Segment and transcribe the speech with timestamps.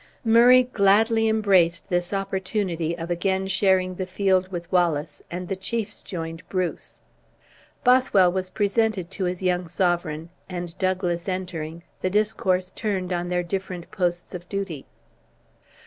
[0.25, 6.01] Murray gladly embraced this opportunity of again sharing the field with Wallace, and the chiefs
[6.01, 7.01] joined Bruce.
[7.83, 13.43] Bothwell was presented to his young sovereign, and Douglas entering, the discourse turned on their
[13.43, 14.87] different posts of duty.